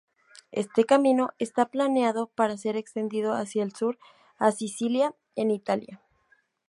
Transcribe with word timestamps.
Este 0.51 0.85
camino 0.85 1.29
está 1.37 1.67
planeado 1.67 2.25
para 2.33 2.57
ser 2.57 2.75
extendido 2.75 3.33
hacia 3.33 3.61
el 3.61 3.71
sur 3.71 3.99
a 4.39 4.51
Sicilia, 4.51 5.13
en 5.35 5.51
Italia. 5.51 6.01